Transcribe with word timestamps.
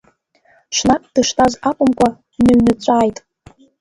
Ҽнак 0.75 1.03
дыштәаз 1.13 1.53
акәымкәа 1.69 2.09
дныҩныҵәааит… 2.35 3.17